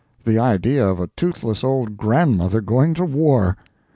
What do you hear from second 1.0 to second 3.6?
toothless old grandmother going to war!